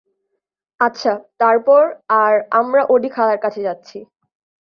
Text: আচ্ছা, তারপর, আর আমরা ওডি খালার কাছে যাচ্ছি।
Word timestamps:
আচ্ছা, 0.79 1.11
তারপর, 1.39 1.81
আর 2.19 2.33
আমরা 2.51 2.81
ওডি 2.89 3.09
খালার 3.09 3.39
কাছে 3.39 3.61
যাচ্ছি। 3.61 3.97